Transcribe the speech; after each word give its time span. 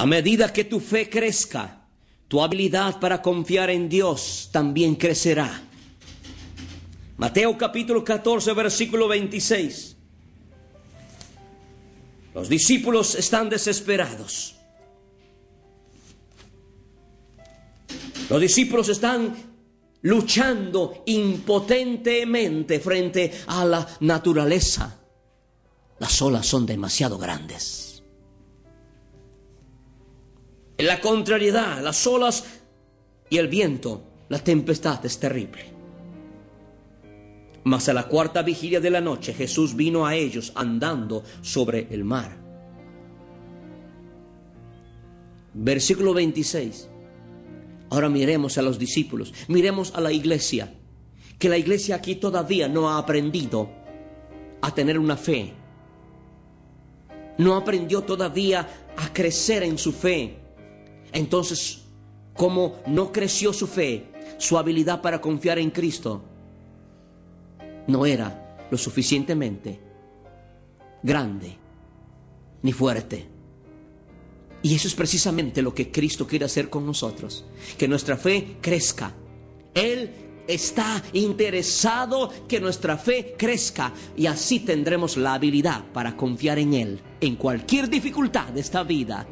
A 0.00 0.06
medida 0.06 0.50
que 0.50 0.64
tu 0.64 0.80
fe 0.80 1.10
crezca, 1.10 1.86
tu 2.26 2.40
habilidad 2.40 2.98
para 2.98 3.20
confiar 3.20 3.68
en 3.68 3.86
Dios 3.86 4.48
también 4.50 4.94
crecerá. 4.94 5.60
Mateo 7.18 7.58
capítulo 7.58 8.02
14, 8.02 8.54
versículo 8.54 9.08
26. 9.08 9.96
Los 12.34 12.48
discípulos 12.48 13.14
están 13.14 13.50
desesperados. 13.50 14.56
Los 18.30 18.40
discípulos 18.40 18.88
están 18.88 19.36
luchando 20.00 21.02
impotentemente 21.04 22.80
frente 22.80 23.32
a 23.48 23.66
la 23.66 23.86
naturaleza. 24.00 24.98
Las 25.98 26.22
olas 26.22 26.46
son 26.46 26.64
demasiado 26.64 27.18
grandes. 27.18 27.89
La 30.82 31.00
contrariedad, 31.00 31.82
las 31.82 32.06
olas 32.06 32.44
y 33.28 33.38
el 33.38 33.48
viento, 33.48 34.02
la 34.28 34.38
tempestad 34.38 35.04
es 35.04 35.18
terrible. 35.18 35.64
Mas 37.64 37.88
a 37.88 37.92
la 37.92 38.04
cuarta 38.04 38.42
vigilia 38.42 38.80
de 38.80 38.90
la 38.90 39.00
noche 39.00 39.34
Jesús 39.34 39.76
vino 39.76 40.06
a 40.06 40.14
ellos 40.14 40.52
andando 40.54 41.22
sobre 41.42 41.88
el 41.90 42.04
mar. 42.04 42.36
Versículo 45.52 46.14
26. 46.14 46.88
Ahora 47.90 48.08
miremos 48.08 48.56
a 48.56 48.62
los 48.62 48.78
discípulos, 48.78 49.34
miremos 49.48 49.92
a 49.94 50.00
la 50.00 50.12
iglesia, 50.12 50.72
que 51.38 51.48
la 51.48 51.58
iglesia 51.58 51.96
aquí 51.96 52.14
todavía 52.14 52.68
no 52.68 52.88
ha 52.88 52.98
aprendido 52.98 53.68
a 54.62 54.72
tener 54.72 54.98
una 54.98 55.16
fe. 55.16 55.52
No 57.38 57.56
aprendió 57.56 58.02
todavía 58.02 58.86
a 58.96 59.12
crecer 59.12 59.64
en 59.64 59.76
su 59.76 59.92
fe. 59.92 60.39
Entonces, 61.12 61.82
como 62.34 62.76
no 62.86 63.12
creció 63.12 63.52
su 63.52 63.66
fe, 63.66 64.06
su 64.38 64.56
habilidad 64.56 65.02
para 65.02 65.20
confiar 65.20 65.58
en 65.58 65.70
Cristo 65.70 66.22
no 67.86 68.06
era 68.06 68.56
lo 68.70 68.78
suficientemente 68.78 69.80
grande 71.02 71.56
ni 72.62 72.72
fuerte. 72.72 73.26
Y 74.62 74.74
eso 74.74 74.88
es 74.88 74.94
precisamente 74.94 75.62
lo 75.62 75.74
que 75.74 75.90
Cristo 75.90 76.26
quiere 76.26 76.44
hacer 76.44 76.68
con 76.68 76.84
nosotros, 76.84 77.44
que 77.78 77.88
nuestra 77.88 78.16
fe 78.16 78.56
crezca. 78.60 79.12
Él 79.72 80.10
está 80.46 81.02
interesado 81.12 82.30
que 82.46 82.60
nuestra 82.60 82.98
fe 82.98 83.34
crezca 83.38 83.92
y 84.16 84.26
así 84.26 84.60
tendremos 84.60 85.16
la 85.16 85.34
habilidad 85.34 85.84
para 85.92 86.16
confiar 86.16 86.58
en 86.58 86.74
Él 86.74 87.00
en 87.20 87.36
cualquier 87.36 87.88
dificultad 87.88 88.48
de 88.48 88.60
esta 88.60 88.82
vida. 88.82 89.26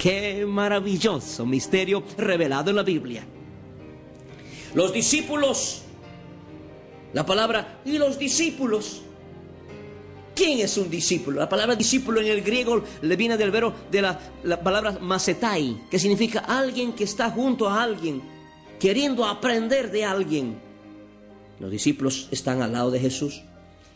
Qué 0.00 0.46
maravilloso 0.46 1.44
misterio 1.44 2.02
revelado 2.16 2.70
en 2.70 2.76
la 2.76 2.82
Biblia. 2.82 3.22
Los 4.72 4.94
discípulos, 4.94 5.82
la 7.12 7.26
palabra 7.26 7.82
y 7.84 7.98
los 7.98 8.18
discípulos. 8.18 9.02
¿Quién 10.34 10.60
es 10.60 10.78
un 10.78 10.88
discípulo? 10.88 11.38
La 11.38 11.50
palabra 11.50 11.76
discípulo 11.76 12.22
en 12.22 12.28
el 12.28 12.40
griego 12.40 12.82
le 13.02 13.14
viene 13.14 13.36
del 13.36 13.50
verbo 13.50 13.74
de 13.90 14.00
la, 14.00 14.18
la 14.42 14.62
palabra 14.62 14.92
masetai, 14.98 15.82
que 15.90 15.98
significa 15.98 16.38
alguien 16.40 16.94
que 16.94 17.04
está 17.04 17.30
junto 17.30 17.68
a 17.68 17.82
alguien, 17.82 18.22
queriendo 18.78 19.26
aprender 19.26 19.90
de 19.90 20.06
alguien. 20.06 20.58
Los 21.58 21.70
discípulos 21.70 22.26
están 22.30 22.62
al 22.62 22.72
lado 22.72 22.90
de 22.90 23.00
Jesús, 23.00 23.42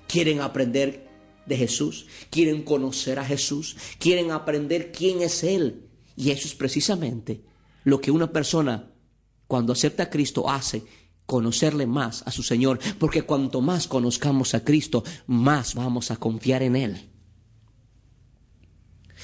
quieren 0.06 0.42
aprender 0.42 1.08
de 1.46 1.56
Jesús, 1.56 2.04
quieren 2.28 2.62
conocer 2.62 3.18
a 3.18 3.24
Jesús, 3.24 3.74
quieren 3.98 4.32
aprender 4.32 4.92
quién 4.92 5.22
es 5.22 5.42
Él. 5.44 5.83
Y 6.16 6.30
eso 6.30 6.46
es 6.46 6.54
precisamente 6.54 7.42
lo 7.84 8.00
que 8.00 8.10
una 8.10 8.32
persona 8.32 8.90
cuando 9.46 9.72
acepta 9.72 10.04
a 10.04 10.10
Cristo 10.10 10.48
hace, 10.48 10.84
conocerle 11.26 11.86
más 11.86 12.22
a 12.26 12.30
su 12.30 12.42
Señor, 12.42 12.78
porque 12.98 13.22
cuanto 13.22 13.60
más 13.60 13.86
conozcamos 13.86 14.54
a 14.54 14.64
Cristo, 14.64 15.04
más 15.26 15.74
vamos 15.74 16.10
a 16.10 16.16
confiar 16.16 16.62
en 16.62 16.76
Él. 16.76 17.10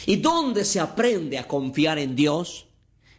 ¿Y 0.07 0.17
dónde 0.17 0.65
se 0.65 0.81
aprende 0.81 1.39
a 1.39 1.47
confiar 1.47 1.99
en 1.99 2.17
Dios? 2.17 2.67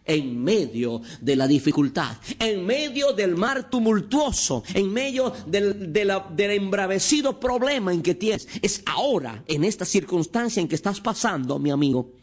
En 0.04 0.44
medio 0.44 1.02
de 1.22 1.36
la 1.36 1.48
dificultad, 1.48 2.18
en 2.40 2.66
medio 2.66 3.14
del 3.14 3.36
mar 3.36 3.70
tumultuoso, 3.70 4.64
en 4.74 4.92
medio 4.92 5.32
del, 5.46 5.94
del 5.94 6.52
embravecido 6.52 7.40
problema 7.40 7.94
en 7.94 8.02
que 8.02 8.16
tienes. 8.16 8.48
Es 8.64 8.82
ahora, 8.88 9.44
en 9.48 9.64
esta 9.64 9.86
circunstancia 9.86 10.60
en 10.60 10.68
que 10.68 10.76
estás 10.76 11.00
pasando, 11.00 11.60
mi 11.60 11.70
amigo, 11.70 12.14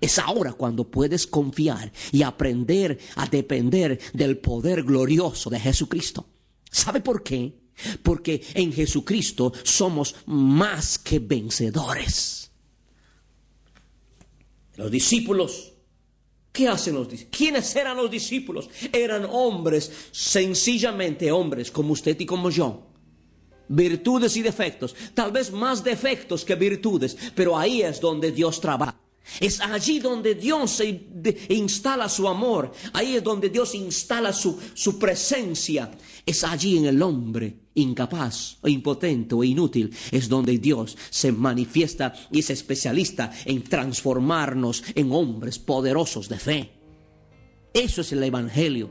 es 0.00 0.18
ahora 0.18 0.52
cuando 0.52 0.90
puedes 0.90 1.26
confiar 1.26 1.92
y 2.12 2.22
aprender 2.22 2.98
a 3.16 3.26
depender 3.26 3.98
del 4.12 4.38
poder 4.38 4.82
glorioso 4.82 5.50
de 5.50 5.60
Jesucristo. 5.60 6.26
¿Sabe 6.70 7.00
por 7.00 7.22
qué? 7.22 7.58
Porque 8.02 8.42
en 8.54 8.72
Jesucristo 8.72 9.52
somos 9.62 10.14
más 10.26 10.98
que 10.98 11.18
vencedores. 11.18 12.50
Los 14.76 14.90
discípulos, 14.90 15.72
¿qué 16.52 16.68
hacen 16.68 16.94
los 16.94 17.08
discípulos? 17.08 17.36
¿Quiénes 17.36 17.76
eran 17.76 17.96
los 17.96 18.10
discípulos? 18.10 18.70
Eran 18.92 19.26
hombres, 19.30 19.90
sencillamente 20.10 21.30
hombres 21.30 21.70
como 21.70 21.92
usted 21.92 22.18
y 22.18 22.26
como 22.26 22.50
yo 22.50 22.86
virtudes 23.70 24.36
y 24.36 24.42
defectos, 24.42 24.96
tal 25.14 25.30
vez 25.30 25.52
más 25.52 25.84
defectos 25.84 26.44
que 26.44 26.56
virtudes, 26.56 27.16
pero 27.36 27.56
ahí 27.56 27.82
es 27.82 28.00
donde 28.00 28.32
Dios 28.32 28.60
trabaja. 28.60 28.99
Es 29.40 29.60
allí 29.60 29.98
donde 29.98 30.34
Dios 30.34 30.78
de- 30.78 31.46
instala 31.48 32.08
su 32.10 32.28
amor, 32.28 32.72
ahí 32.92 33.16
es 33.16 33.24
donde 33.24 33.48
Dios 33.48 33.74
instala 33.74 34.32
su, 34.32 34.58
su 34.74 34.98
presencia. 34.98 35.90
Es 36.26 36.44
allí 36.44 36.76
en 36.76 36.84
el 36.84 37.00
hombre 37.02 37.56
incapaz 37.74 38.58
o 38.60 38.68
impotente 38.68 39.34
o 39.34 39.42
inútil, 39.42 39.92
es 40.12 40.28
donde 40.28 40.58
Dios 40.58 40.96
se 41.08 41.32
manifiesta 41.32 42.12
y 42.30 42.40
es 42.40 42.50
especialista 42.50 43.32
en 43.46 43.62
transformarnos 43.64 44.84
en 44.94 45.10
hombres 45.12 45.58
poderosos 45.58 46.28
de 46.28 46.38
fe. 46.38 46.70
Eso 47.72 48.02
es 48.02 48.12
el 48.12 48.22
Evangelio. 48.22 48.90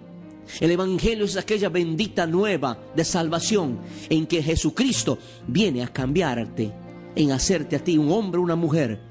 El 0.59 0.71
Evangelio 0.71 1.25
es 1.25 1.37
aquella 1.37 1.69
bendita 1.69 2.25
nueva 2.25 2.79
de 2.95 3.05
salvación 3.05 3.79
en 4.09 4.25
que 4.25 4.41
Jesucristo 4.41 5.19
viene 5.47 5.83
a 5.83 5.93
cambiarte, 5.93 6.73
en 7.15 7.31
hacerte 7.31 7.75
a 7.75 7.83
ti 7.83 7.99
un 7.99 8.11
hombre, 8.11 8.39
una 8.39 8.55
mujer 8.55 9.08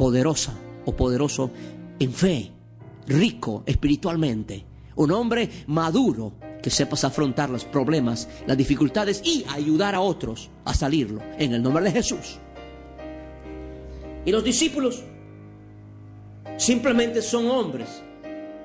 poderosa 0.00 0.54
o 0.86 0.96
poderoso 0.96 1.50
en 1.98 2.10
fe, 2.10 2.50
rico 3.06 3.62
espiritualmente, 3.66 4.64
un 4.96 5.12
hombre 5.12 5.50
maduro 5.66 6.32
que 6.62 6.70
sepas 6.70 7.04
afrontar 7.04 7.50
los 7.50 7.66
problemas, 7.66 8.26
las 8.46 8.56
dificultades 8.56 9.20
y 9.22 9.44
ayudar 9.50 9.94
a 9.94 10.00
otros 10.00 10.48
a 10.64 10.72
salirlo 10.72 11.20
en 11.36 11.52
el 11.52 11.62
nombre 11.62 11.84
de 11.84 11.92
Jesús. 11.92 12.38
Y 14.24 14.32
los 14.32 14.42
discípulos 14.42 15.02
simplemente 16.56 17.20
son 17.20 17.50
hombres 17.50 18.02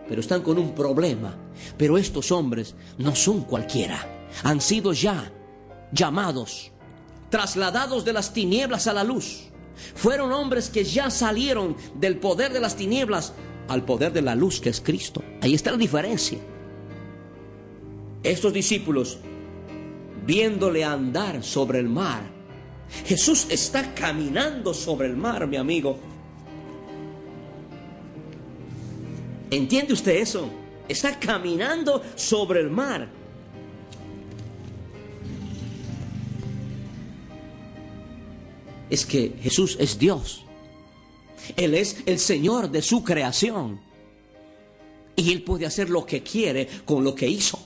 pero 0.07 0.21
están 0.21 0.41
con 0.41 0.57
un 0.57 0.73
problema. 0.73 1.35
Pero 1.77 1.97
estos 1.97 2.31
hombres 2.31 2.75
no 2.97 3.15
son 3.15 3.41
cualquiera. 3.41 4.27
Han 4.43 4.61
sido 4.61 4.93
ya 4.93 5.31
llamados, 5.91 6.71
trasladados 7.29 8.05
de 8.05 8.13
las 8.13 8.33
tinieblas 8.33 8.87
a 8.87 8.93
la 8.93 9.03
luz. 9.03 9.49
Fueron 9.95 10.31
hombres 10.31 10.69
que 10.69 10.83
ya 10.83 11.09
salieron 11.09 11.75
del 11.95 12.17
poder 12.17 12.53
de 12.53 12.59
las 12.59 12.75
tinieblas 12.75 13.33
al 13.67 13.83
poder 13.83 14.13
de 14.13 14.21
la 14.21 14.35
luz 14.35 14.59
que 14.59 14.69
es 14.69 14.81
Cristo. 14.81 15.23
Ahí 15.41 15.53
está 15.53 15.71
la 15.71 15.77
diferencia. 15.77 16.37
Estos 18.23 18.53
discípulos, 18.53 19.19
viéndole 20.25 20.83
andar 20.83 21.43
sobre 21.43 21.79
el 21.79 21.89
mar, 21.89 22.23
Jesús 23.05 23.47
está 23.49 23.93
caminando 23.93 24.73
sobre 24.73 25.07
el 25.07 25.17
mar, 25.17 25.47
mi 25.47 25.57
amigo. 25.57 25.97
¿Entiende 29.51 29.93
usted 29.93 30.15
eso? 30.17 30.49
Está 30.87 31.19
caminando 31.19 32.01
sobre 32.15 32.61
el 32.61 32.69
mar. 32.69 33.09
Es 38.89 39.05
que 39.05 39.35
Jesús 39.41 39.77
es 39.79 39.97
Dios. 39.97 40.43
Él 41.55 41.73
es 41.73 42.03
el 42.05 42.19
Señor 42.19 42.69
de 42.69 42.81
su 42.81 43.03
creación. 43.03 43.79
Y 45.15 45.31
Él 45.31 45.43
puede 45.43 45.65
hacer 45.65 45.89
lo 45.89 46.05
que 46.05 46.23
quiere 46.23 46.67
con 46.85 47.03
lo 47.03 47.15
que 47.15 47.27
hizo. 47.27 47.59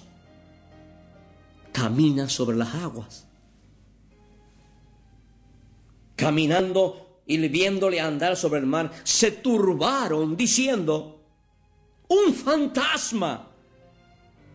Camina 1.72 2.30
sobre 2.30 2.58
las 2.58 2.74
aguas. 2.76 3.26
Caminando 6.16 7.22
y 7.26 7.38
viéndole 7.48 8.00
andar 8.00 8.36
sobre 8.36 8.60
el 8.60 8.66
mar, 8.66 8.92
se 9.04 9.32
turbaron 9.32 10.36
diciendo, 10.36 11.22
un 12.08 12.34
fantasma. 12.34 13.48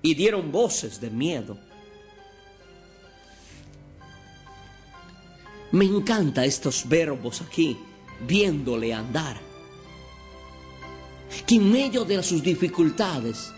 Y 0.03 0.15
dieron 0.15 0.53
voces 0.53 1.01
de 1.01 1.09
miedo. 1.09 1.59
Me 5.75 5.87
encanta 5.87 6.44
estos 6.44 6.88
verbos 6.88 7.43
aquí, 7.43 7.76
viéndole 8.29 8.94
andar. 8.94 9.37
Que 11.44 11.56
en 11.56 11.73
medio 11.73 12.05
de 12.05 12.23
sus 12.23 12.44
dificultades, 12.44 13.50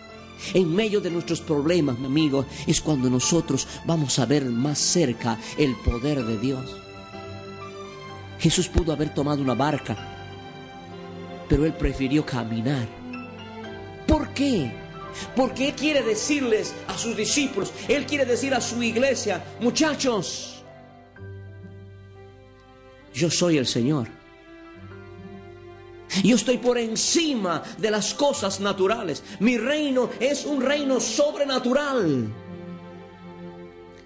en 0.54 0.74
medio 0.74 1.02
de 1.02 1.10
nuestros 1.10 1.42
problemas, 1.42 1.98
mi 1.98 2.06
amigo, 2.06 2.46
es 2.66 2.80
cuando 2.80 3.10
nosotros 3.10 3.68
vamos 3.84 4.18
a 4.18 4.24
ver 4.24 4.46
más 4.46 4.78
cerca 4.78 5.38
el 5.58 5.76
poder 5.76 6.24
de 6.24 6.38
Dios. 6.38 6.74
Jesús 8.38 8.69
pudo 8.69 8.94
haber 8.94 9.12
tomado 9.12 9.42
una 9.42 9.54
barca, 9.54 9.94
pero 11.50 11.66
él 11.66 11.74
prefirió 11.74 12.24
caminar. 12.24 12.88
¿Por 14.06 14.32
qué? 14.32 14.72
Porque 15.34 15.69
Él 15.69 15.74
quiere 15.74 16.02
decirles 16.02 16.74
a 16.88 16.96
sus 16.96 17.14
discípulos, 17.14 17.74
Él 17.88 18.06
quiere 18.06 18.24
decir 18.24 18.54
a 18.54 18.60
su 18.62 18.82
iglesia, 18.82 19.44
muchachos, 19.60 20.56
yo 23.16 23.30
soy 23.30 23.56
el 23.56 23.66
Señor. 23.66 24.08
Yo 26.22 26.36
estoy 26.36 26.58
por 26.58 26.78
encima 26.78 27.62
de 27.78 27.90
las 27.90 28.14
cosas 28.14 28.60
naturales. 28.60 29.22
Mi 29.40 29.56
reino 29.56 30.10
es 30.20 30.44
un 30.44 30.60
reino 30.60 31.00
sobrenatural. 31.00 32.32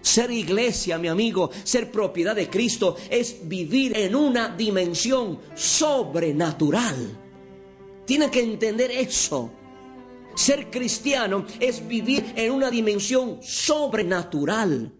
Ser 0.00 0.30
iglesia, 0.30 0.96
mi 0.96 1.08
amigo, 1.08 1.50
ser 1.64 1.90
propiedad 1.90 2.34
de 2.34 2.48
Cristo 2.48 2.96
es 3.10 3.48
vivir 3.48 3.96
en 3.96 4.14
una 4.14 4.48
dimensión 4.48 5.40
sobrenatural. 5.54 7.18
Tiene 8.06 8.30
que 8.30 8.40
entender 8.40 8.92
eso. 8.92 9.50
Ser 10.36 10.70
cristiano 10.70 11.44
es 11.58 11.86
vivir 11.86 12.32
en 12.36 12.52
una 12.52 12.70
dimensión 12.70 13.40
sobrenatural. 13.42 14.92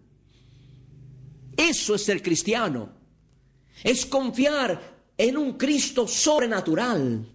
Eso 1.57 1.95
es 1.95 2.03
ser 2.03 2.21
cristiano. 2.21 3.00
Es 3.83 4.05
confiar 4.05 5.01
en 5.17 5.37
un 5.37 5.53
Cristo 5.53 6.07
sobrenatural 6.07 7.27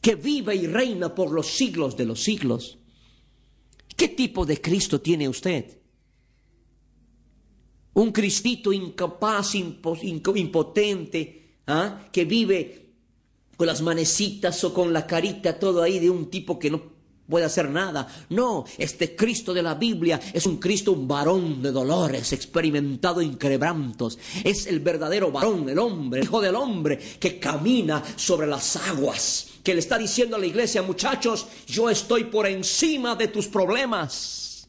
que 0.00 0.14
vive 0.14 0.54
y 0.54 0.66
reina 0.66 1.14
por 1.14 1.32
los 1.32 1.48
siglos 1.48 1.96
de 1.96 2.06
los 2.06 2.22
siglos. 2.22 2.78
¿Qué 3.96 4.08
tipo 4.08 4.44
de 4.44 4.60
Cristo 4.60 5.00
tiene 5.00 5.28
usted? 5.28 5.78
Un 7.94 8.12
Cristito 8.12 8.72
incapaz, 8.72 9.54
impotente, 9.54 11.56
¿ah? 11.66 12.08
que 12.12 12.24
vive 12.24 12.92
con 13.56 13.66
las 13.66 13.80
manecitas 13.80 14.62
o 14.64 14.74
con 14.74 14.92
la 14.92 15.06
carita 15.06 15.58
todo 15.58 15.82
ahí 15.82 15.98
de 15.98 16.10
un 16.10 16.30
tipo 16.30 16.58
que 16.58 16.70
no 16.70 16.95
puede 17.28 17.44
hacer 17.44 17.68
nada. 17.70 18.06
No, 18.30 18.64
este 18.78 19.16
Cristo 19.16 19.52
de 19.52 19.62
la 19.62 19.74
Biblia 19.74 20.20
es 20.32 20.46
un 20.46 20.58
Cristo, 20.58 20.92
un 20.92 21.08
varón 21.08 21.62
de 21.62 21.72
dolores, 21.72 22.32
experimentado 22.32 23.20
en 23.20 23.36
quebrantos. 23.36 24.18
Es 24.44 24.66
el 24.66 24.80
verdadero 24.80 25.30
varón, 25.30 25.68
el 25.68 25.78
hombre, 25.78 26.20
el 26.20 26.26
hijo 26.26 26.40
del 26.40 26.54
hombre, 26.54 26.98
que 26.98 27.38
camina 27.38 28.02
sobre 28.16 28.46
las 28.46 28.76
aguas, 28.76 29.48
que 29.62 29.74
le 29.74 29.80
está 29.80 29.98
diciendo 29.98 30.36
a 30.36 30.38
la 30.38 30.46
iglesia, 30.46 30.82
muchachos, 30.82 31.46
yo 31.66 31.90
estoy 31.90 32.24
por 32.24 32.46
encima 32.46 33.16
de 33.16 33.28
tus 33.28 33.46
problemas. 33.46 34.68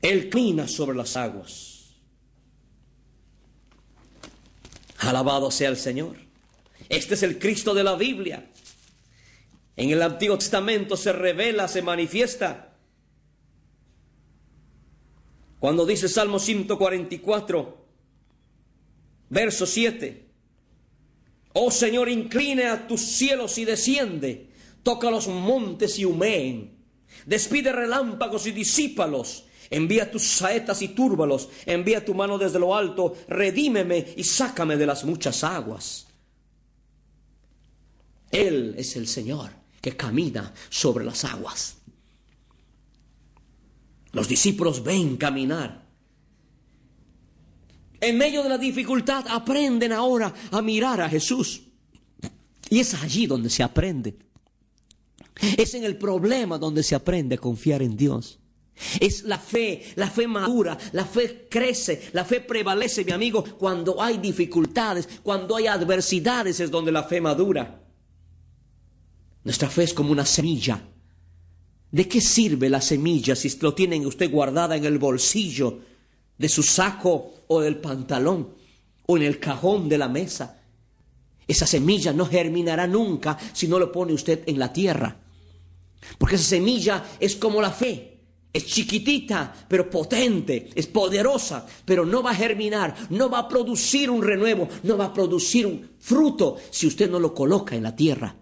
Él 0.00 0.28
camina 0.28 0.66
sobre 0.66 0.96
las 0.96 1.16
aguas. 1.16 1.72
Alabado 4.98 5.50
sea 5.50 5.68
el 5.68 5.76
Señor. 5.76 6.31
Este 6.92 7.14
es 7.14 7.22
el 7.22 7.38
Cristo 7.38 7.72
de 7.72 7.82
la 7.82 7.96
Biblia. 7.96 8.50
En 9.76 9.88
el 9.88 10.02
Antiguo 10.02 10.36
Testamento 10.36 10.94
se 10.94 11.10
revela, 11.10 11.66
se 11.66 11.80
manifiesta. 11.80 12.76
Cuando 15.58 15.86
dice 15.86 16.06
Salmo 16.06 16.38
144, 16.38 17.86
verso 19.30 19.64
7, 19.64 20.28
Oh 21.54 21.70
Señor, 21.70 22.10
incline 22.10 22.66
a 22.66 22.86
tus 22.86 23.00
cielos 23.00 23.56
y 23.56 23.64
desciende, 23.64 24.50
toca 24.82 25.10
los 25.10 25.28
montes 25.28 25.98
y 25.98 26.04
humeen, 26.04 26.76
despide 27.24 27.72
relámpagos 27.72 28.46
y 28.46 28.52
disípalos, 28.52 29.46
Envía 29.70 30.10
tus 30.10 30.24
saetas 30.24 30.82
y 30.82 30.88
túrbalos, 30.88 31.48
envía 31.64 32.04
tu 32.04 32.12
mano 32.12 32.36
desde 32.36 32.58
lo 32.58 32.76
alto, 32.76 33.16
redímeme 33.26 34.12
y 34.18 34.22
sácame 34.22 34.76
de 34.76 34.84
las 34.84 35.02
muchas 35.02 35.42
aguas. 35.44 36.11
Él 38.32 38.74
es 38.78 38.96
el 38.96 39.06
Señor 39.06 39.50
que 39.80 39.96
camina 39.96 40.52
sobre 40.70 41.04
las 41.04 41.24
aguas. 41.24 41.76
Los 44.12 44.26
discípulos 44.28 44.82
ven 44.82 45.16
caminar. 45.16 45.86
En 48.00 48.18
medio 48.18 48.42
de 48.42 48.48
la 48.48 48.58
dificultad 48.58 49.24
aprenden 49.28 49.92
ahora 49.92 50.32
a 50.50 50.60
mirar 50.60 51.00
a 51.00 51.08
Jesús. 51.08 51.62
Y 52.68 52.80
es 52.80 52.94
allí 52.94 53.26
donde 53.26 53.50
se 53.50 53.62
aprende. 53.62 54.16
Es 55.56 55.74
en 55.74 55.84
el 55.84 55.96
problema 55.96 56.58
donde 56.58 56.82
se 56.82 56.94
aprende 56.94 57.36
a 57.36 57.38
confiar 57.38 57.82
en 57.82 57.96
Dios. 57.96 58.38
Es 58.98 59.24
la 59.24 59.38
fe, 59.38 59.92
la 59.96 60.10
fe 60.10 60.26
madura, 60.26 60.76
la 60.92 61.04
fe 61.04 61.46
crece, 61.48 62.10
la 62.12 62.24
fe 62.24 62.40
prevalece, 62.40 63.04
mi 63.04 63.12
amigo, 63.12 63.44
cuando 63.58 64.02
hay 64.02 64.18
dificultades, 64.18 65.08
cuando 65.22 65.56
hay 65.56 65.66
adversidades 65.66 66.58
es 66.60 66.70
donde 66.70 66.90
la 66.90 67.04
fe 67.04 67.20
madura. 67.20 67.81
Nuestra 69.44 69.68
fe 69.68 69.84
es 69.84 69.94
como 69.94 70.12
una 70.12 70.24
semilla. 70.24 70.82
¿De 71.90 72.08
qué 72.08 72.20
sirve 72.20 72.70
la 72.70 72.80
semilla 72.80 73.36
si 73.36 73.50
lo 73.60 73.74
tienen 73.74 74.06
usted 74.06 74.30
guardada 74.30 74.76
en 74.76 74.84
el 74.84 74.98
bolsillo 74.98 75.80
de 76.38 76.48
su 76.48 76.62
saco 76.62 77.34
o 77.48 77.60
del 77.60 77.76
pantalón 77.76 78.54
o 79.06 79.16
en 79.16 79.24
el 79.24 79.38
cajón 79.38 79.88
de 79.88 79.98
la 79.98 80.08
mesa? 80.08 80.62
Esa 81.46 81.66
semilla 81.66 82.12
no 82.12 82.26
germinará 82.26 82.86
nunca 82.86 83.36
si 83.52 83.68
no 83.68 83.78
lo 83.78 83.90
pone 83.92 84.12
usted 84.12 84.42
en 84.46 84.58
la 84.58 84.72
tierra. 84.72 85.20
Porque 86.18 86.36
esa 86.36 86.44
semilla 86.44 87.04
es 87.20 87.36
como 87.36 87.60
la 87.60 87.70
fe. 87.70 88.08
Es 88.52 88.66
chiquitita, 88.66 89.66
pero 89.66 89.88
potente, 89.88 90.70
es 90.74 90.86
poderosa, 90.86 91.66
pero 91.86 92.04
no 92.04 92.22
va 92.22 92.32
a 92.32 92.34
germinar, 92.34 92.94
no 93.08 93.30
va 93.30 93.38
a 93.38 93.48
producir 93.48 94.10
un 94.10 94.22
renuevo, 94.22 94.68
no 94.82 94.98
va 94.98 95.06
a 95.06 95.12
producir 95.14 95.66
un 95.66 95.90
fruto 95.98 96.58
si 96.70 96.86
usted 96.86 97.10
no 97.10 97.18
lo 97.18 97.34
coloca 97.34 97.74
en 97.74 97.82
la 97.82 97.96
tierra. 97.96 98.41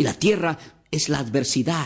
Y 0.00 0.02
la 0.02 0.14
tierra 0.14 0.58
es 0.90 1.10
la 1.10 1.18
adversidad. 1.18 1.84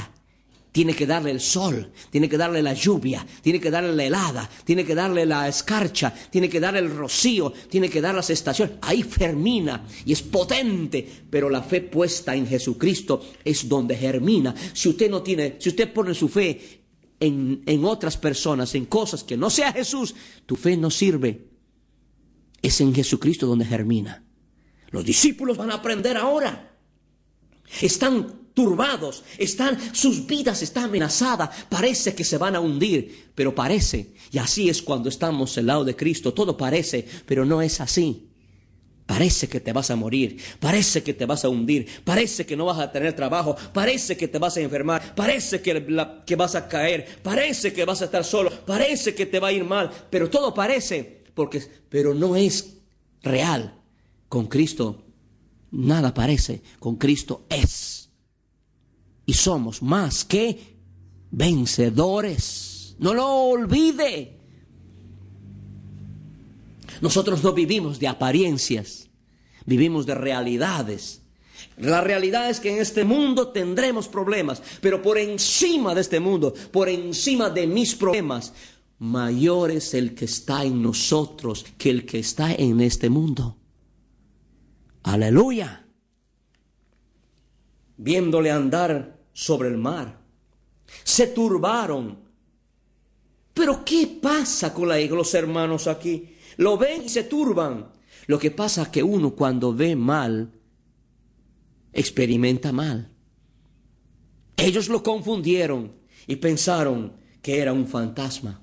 Tiene 0.71 0.94
que 0.94 1.04
darle 1.04 1.33
el 1.33 1.40
sol, 1.40 1.90
tiene 2.11 2.28
que 2.28 2.38
darle 2.38 2.62
la 2.62 2.73
lluvia, 2.73 3.26
tiene 3.42 3.59
que 3.59 3.73
darle 3.73 3.92
la 3.92 4.04
helada, 4.04 4.49
tiene 4.62 4.85
que 4.85 4.94
darle 4.94 5.26
la 5.26 5.49
escarcha, 5.49 6.14
tiene 6.30 6.49
que 6.49 6.61
darle 6.61 6.78
el 6.78 6.94
rocío, 6.94 7.52
tiene 7.68 7.88
que 7.88 8.00
dar 8.00 8.14
las 8.14 8.30
estaciones. 8.30 8.76
Ahí 8.83 9.02
germina 9.02 9.85
y 10.06 10.12
es 10.12 10.23
potente, 10.23 11.04
pero 11.28 11.50
la 11.50 11.61
fe 11.64 11.80
puesta 11.80 12.37
en 12.37 12.47
Jesucristo 12.47 13.21
es 13.44 13.68
donde 13.68 13.97
germina. 13.97 14.54
Si 14.73 14.90
usted 14.90 15.11
no 15.11 15.21
tiene, 15.21 15.56
si 15.59 15.71
usted 15.71 15.92
pone 15.92 16.14
su 16.14 16.28
fe 16.28 16.85
en, 17.18 17.85
otras 17.85 18.16
personas, 18.16 18.76
en 18.76 18.85
cosas 18.87 19.25
que 19.25 19.37
no 19.37 19.50
sea 19.50 19.73
Jesús, 19.73 20.14
tu 20.47 20.54
fe 20.54 20.76
no 20.76 20.92
sirve. 20.92 21.49
Es 22.62 22.80
en 22.80 22.94
Jesucristo 22.94 23.49
donde 23.49 23.64
germina. 23.64 24.23
Los 24.92 25.04
discípulos 25.04 25.56
van 25.56 25.73
a 25.73 25.75
aprender 25.75 26.16
ahora. 26.16 26.73
Están 27.80 28.44
turbados, 28.54 29.25
están, 29.37 29.78
sus 29.94 30.26
vidas 30.26 30.62
están 30.62 30.85
amenazadas, 30.85 31.50
parece 31.68 32.14
que 32.14 32.25
se 32.25 32.38
van 32.38 32.54
a 32.54 32.61
hundir, 32.61 33.33
pero 33.35 33.54
parece, 33.54 34.14
y 34.30 34.38
así 34.38 34.68
es 34.68 34.80
cuando 34.80 35.09
estamos 35.09 35.59
al 35.59 35.66
lado 35.66 35.85
de 35.85 35.97
Cristo, 35.97 36.33
todo 36.33 36.56
parece, 36.56 37.04
pero 37.26 37.44
no 37.44 37.61
es 37.61 37.80
así. 37.80 38.30
Parece 39.06 39.49
que 39.49 39.61
te 39.61 39.75
vas 39.75 39.90
a 39.90 39.97
morir, 39.97 40.40
parece 40.59 41.02
que 41.02 41.12
te 41.12 41.26
vas 41.26 41.44
a 41.44 41.50
hundir, 41.50 41.87
parece 42.04 42.47
que 42.47 42.56
no 42.56 42.64
vas 42.64 42.78
a 42.78 42.90
tener 42.90 43.14
trabajo, 43.14 43.54
parece 43.75 44.16
que 44.16 44.28
te 44.28 44.38
vas 44.38 44.56
a 44.56 44.62
enfermar, 44.62 45.14
parece 45.14 45.61
que, 45.61 45.85
que, 46.25 46.37
vas 46.37 46.54
a 46.54 46.66
caer, 46.68 47.18
parece 47.23 47.75
que 47.75 47.85
vas 47.85 48.00
a 48.00 48.06
estar 48.06 48.25
solo, 48.25 48.50
parece 48.64 49.14
que 49.14 49.26
te 49.26 49.40
va 49.40 49.49
a 49.49 49.52
ir 49.52 49.62
mal, 49.62 49.90
pero 50.09 50.30
todo 50.30 50.54
parece, 50.54 51.23
porque, 51.35 51.62
pero 51.90 52.14
no 52.14 52.35
es 52.35 52.78
real. 53.23 53.78
Con 54.30 54.47
Cristo 54.47 55.04
nada 55.74 56.14
parece, 56.14 56.62
con 56.78 56.96
Cristo 56.96 57.46
es. 57.48 58.10
Y 59.26 59.34
somos 59.34 59.82
más 59.82 60.24
que 60.24 60.76
vencedores. 61.30 62.96
No 62.98 63.12
lo 63.14 63.26
olvide. 63.26 64.38
Nosotros 67.00 67.42
no 67.42 67.52
vivimos 67.52 67.98
de 67.98 68.08
apariencias, 68.08 69.08
vivimos 69.66 70.06
de 70.06 70.14
realidades. 70.14 71.20
La 71.76 72.00
realidad 72.00 72.48
es 72.50 72.60
que 72.60 72.70
en 72.70 72.80
este 72.80 73.04
mundo 73.04 73.48
tendremos 73.48 74.06
problemas, 74.06 74.62
pero 74.80 75.02
por 75.02 75.18
encima 75.18 75.94
de 75.94 76.02
este 76.02 76.20
mundo, 76.20 76.54
por 76.70 76.88
encima 76.88 77.50
de 77.50 77.66
mis 77.66 77.94
problemas, 77.94 78.52
mayor 78.98 79.70
es 79.70 79.92
el 79.94 80.14
que 80.14 80.26
está 80.26 80.64
en 80.64 80.82
nosotros 80.82 81.66
que 81.76 81.90
el 81.90 82.06
que 82.06 82.20
está 82.20 82.54
en 82.54 82.80
este 82.80 83.10
mundo. 83.10 83.56
Aleluya. 85.04 85.87
Viéndole 87.96 88.50
andar 88.50 89.20
sobre 89.32 89.68
el 89.68 89.78
mar, 89.78 90.20
se 91.04 91.28
turbaron. 91.28 92.18
Pero 93.52 93.84
¿qué 93.84 94.18
pasa 94.20 94.75
con 94.75 94.88
los 94.88 95.34
hermanos 95.34 95.87
aquí? 95.87 96.34
Lo 96.56 96.76
ven 96.76 97.04
y 97.04 97.08
se 97.08 97.25
turban. 97.25 97.92
Lo 98.26 98.38
que 98.38 98.50
pasa 98.50 98.82
es 98.82 98.88
que 98.88 99.02
uno 99.02 99.34
cuando 99.34 99.75
ve 99.75 99.94
mal, 99.94 100.52
experimenta 101.92 102.73
mal. 102.73 103.12
Ellos 104.56 104.88
lo 104.88 105.02
confundieron 105.02 105.92
y 106.26 106.37
pensaron 106.37 107.12
que 107.42 107.58
era 107.58 107.73
un 107.73 107.87
fantasma. 107.87 108.62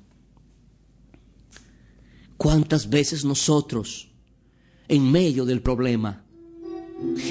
¿Cuántas 2.36 2.90
veces 2.90 3.24
nosotros, 3.24 4.12
en 4.88 5.12
medio 5.12 5.46
del 5.46 5.62
problema, 5.62 6.26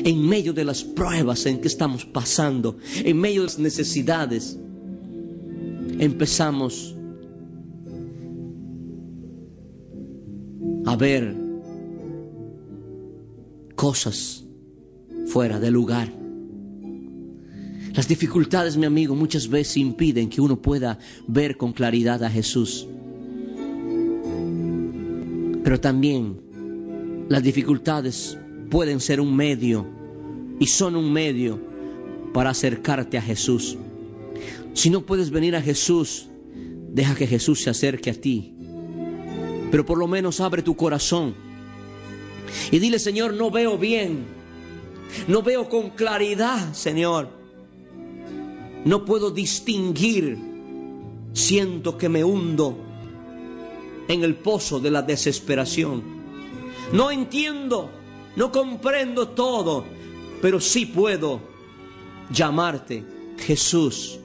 en 0.04 0.28
medio 0.28 0.52
de 0.52 0.64
las 0.64 0.84
pruebas 0.84 1.46
en 1.46 1.60
que 1.60 1.68
estamos 1.68 2.04
pasando, 2.04 2.78
en 2.96 3.18
medio 3.18 3.42
de 3.42 3.46
las 3.46 3.58
necesidades, 3.58 4.58
empezamos 5.98 6.94
a 10.86 10.96
ver 10.96 11.36
cosas 13.74 14.44
fuera 15.26 15.60
de 15.60 15.70
lugar. 15.70 16.12
Las 17.94 18.06
dificultades, 18.06 18.76
mi 18.76 18.86
amigo, 18.86 19.14
muchas 19.14 19.48
veces 19.48 19.76
impiden 19.76 20.28
que 20.28 20.40
uno 20.40 20.60
pueda 20.60 20.98
ver 21.26 21.56
con 21.56 21.72
claridad 21.72 22.22
a 22.22 22.30
Jesús. 22.30 22.86
Pero 25.62 25.80
también 25.80 26.40
las 27.28 27.42
dificultades 27.42 28.38
pueden 28.70 29.00
ser 29.00 29.20
un 29.20 29.34
medio 29.34 29.86
y 30.58 30.66
son 30.66 30.96
un 30.96 31.12
medio 31.12 31.60
para 32.32 32.50
acercarte 32.50 33.18
a 33.18 33.22
Jesús. 33.22 33.76
Si 34.72 34.88
no 34.88 35.02
puedes 35.02 35.30
venir 35.30 35.56
a 35.56 35.62
Jesús, 35.62 36.28
deja 36.92 37.14
que 37.14 37.26
Jesús 37.26 37.62
se 37.62 37.70
acerque 37.70 38.10
a 38.10 38.14
ti. 38.14 38.54
Pero 39.70 39.84
por 39.84 39.98
lo 39.98 40.06
menos 40.06 40.40
abre 40.40 40.62
tu 40.62 40.76
corazón 40.76 41.34
y 42.70 42.78
dile, 42.78 42.98
Señor, 42.98 43.34
no 43.34 43.50
veo 43.50 43.78
bien. 43.78 44.24
No 45.26 45.42
veo 45.42 45.68
con 45.68 45.90
claridad, 45.90 46.72
Señor. 46.72 47.28
No 48.84 49.04
puedo 49.04 49.30
distinguir. 49.30 50.38
Siento 51.32 51.96
que 51.96 52.08
me 52.08 52.24
hundo 52.24 52.76
en 54.08 54.24
el 54.24 54.36
pozo 54.36 54.80
de 54.80 54.90
la 54.90 55.02
desesperación. 55.02 56.02
No 56.92 57.10
entiendo, 57.10 57.90
no 58.36 58.52
comprendo 58.52 59.28
todo, 59.28 59.84
pero 60.40 60.60
sí 60.60 60.86
puedo 60.86 61.40
llamarte 62.32 63.04
Jesús, 63.38 64.18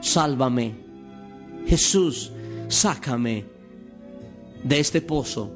sálvame. 0.00 0.82
Jesús, 1.66 2.30
sácame 2.68 3.46
de 4.62 4.80
este 4.80 5.00
pozo 5.00 5.50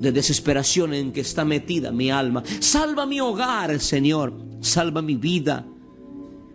de 0.00 0.12
desesperación 0.12 0.94
en 0.94 1.12
que 1.12 1.20
está 1.20 1.44
metida 1.44 1.90
mi 1.90 2.10
alma. 2.10 2.42
Salva 2.60 3.06
mi 3.06 3.20
hogar, 3.20 3.78
Señor. 3.80 4.32
Salva 4.60 5.02
mi 5.02 5.16
vida. 5.16 5.66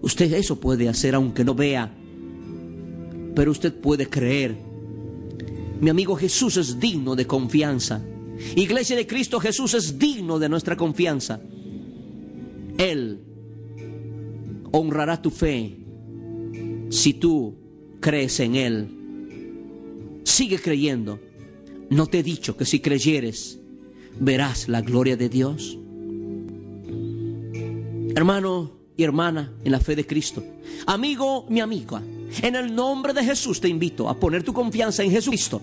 Usted 0.01 0.33
eso 0.33 0.59
puede 0.59 0.89
hacer 0.89 1.15
aunque 1.15 1.43
no 1.43 1.53
vea. 1.55 1.93
Pero 3.35 3.51
usted 3.51 3.73
puede 3.73 4.09
creer. 4.09 4.57
Mi 5.79 5.89
amigo 5.89 6.15
Jesús 6.15 6.57
es 6.57 6.79
digno 6.79 7.15
de 7.15 7.27
confianza. 7.27 8.01
Iglesia 8.55 8.95
de 8.95 9.07
Cristo 9.07 9.39
Jesús 9.39 9.73
es 9.73 9.97
digno 9.97 10.39
de 10.39 10.49
nuestra 10.49 10.75
confianza. 10.75 11.39
Él 12.77 13.19
honrará 14.71 15.21
tu 15.21 15.29
fe 15.29 15.77
si 16.89 17.13
tú 17.13 17.55
crees 17.99 18.39
en 18.39 18.55
Él. 18.55 18.87
Sigue 20.23 20.59
creyendo. 20.59 21.19
¿No 21.89 22.07
te 22.07 22.19
he 22.19 22.23
dicho 22.23 22.57
que 22.57 22.65
si 22.65 22.79
creyeres 22.79 23.59
verás 24.19 24.67
la 24.67 24.81
gloria 24.81 25.15
de 25.15 25.29
Dios? 25.29 25.77
Hermano 28.15 28.71
y 28.95 29.03
hermana 29.03 29.53
en 29.63 29.71
la 29.71 29.79
fe 29.79 29.95
de 29.95 30.05
Cristo, 30.05 30.43
amigo, 30.85 31.45
mi 31.49 31.59
amiga, 31.59 32.01
en 32.41 32.55
el 32.55 32.73
nombre 32.73 33.13
de 33.13 33.23
Jesús 33.23 33.59
te 33.59 33.67
invito 33.67 34.09
a 34.09 34.19
poner 34.19 34.43
tu 34.43 34.53
confianza 34.53 35.03
en 35.03 35.11
Jesucristo, 35.11 35.61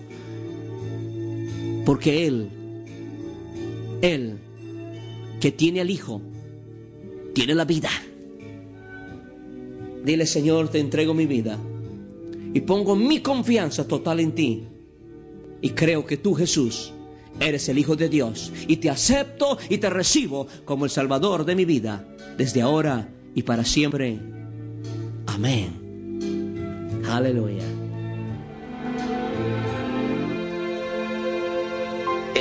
porque 1.85 2.27
Él, 2.27 2.49
Él 4.01 4.37
que 5.39 5.51
tiene 5.51 5.81
al 5.81 5.89
Hijo, 5.89 6.21
tiene 7.33 7.55
la 7.55 7.65
vida. 7.65 7.89
Dile, 10.03 10.25
Señor, 10.25 10.69
te 10.69 10.79
entrego 10.79 11.13
mi 11.13 11.25
vida 11.25 11.57
y 12.53 12.61
pongo 12.61 12.95
mi 12.95 13.21
confianza 13.21 13.87
total 13.87 14.19
en 14.19 14.31
ti 14.33 14.63
y 15.61 15.69
creo 15.69 16.05
que 16.05 16.17
tú, 16.17 16.33
Jesús, 16.33 16.93
eres 17.39 17.69
el 17.69 17.77
Hijo 17.77 17.95
de 17.95 18.09
Dios. 18.09 18.51
Y 18.67 18.77
te 18.77 18.89
acepto 18.89 19.57
y 19.69 19.77
te 19.77 19.89
recibo 19.89 20.47
como 20.65 20.85
el 20.85 20.91
Salvador 20.91 21.45
de 21.45 21.55
mi 21.55 21.65
vida, 21.65 22.07
desde 22.37 22.61
ahora 22.61 23.09
y 23.35 23.43
para 23.43 23.63
siempre. 23.63 24.19
Amén. 25.27 27.01
Aleluya. 27.07 27.80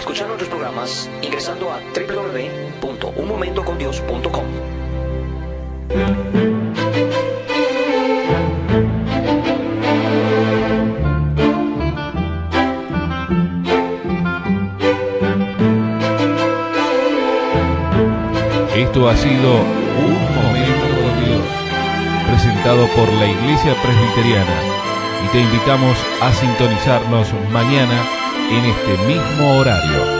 Escuchar 0.01 0.27
nuestros 0.29 0.49
programas 0.49 1.11
ingresando 1.21 1.71
a 1.71 1.79
www.unmomentocondios.com. 1.79 4.45
Esto 18.75 19.09
ha 19.09 19.17
sido 19.17 19.53
Un 19.53 20.35
Momento 20.35 20.87
con 20.97 21.25
Dios, 21.27 21.45
presentado 22.27 22.87
por 22.97 23.13
la 23.13 23.27
Iglesia 23.27 23.77
Presbiteriana. 23.83 24.63
Y 25.27 25.29
te 25.29 25.43
invitamos 25.43 25.99
a 26.23 26.33
sintonizarnos 26.33 27.35
mañana 27.53 28.20
en 28.51 28.65
este 28.65 28.99
mismo 29.07 29.59
horario. 29.59 30.20